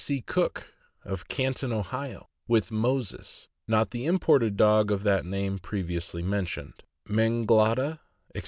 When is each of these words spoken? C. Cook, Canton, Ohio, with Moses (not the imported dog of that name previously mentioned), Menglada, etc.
C. 0.03 0.19
Cook, 0.21 0.73
Canton, 1.27 1.71
Ohio, 1.71 2.27
with 2.47 2.71
Moses 2.71 3.49
(not 3.67 3.91
the 3.91 4.07
imported 4.07 4.57
dog 4.57 4.89
of 4.89 5.03
that 5.03 5.27
name 5.27 5.59
previously 5.59 6.23
mentioned), 6.23 6.81
Menglada, 7.07 7.99
etc. 8.33 8.39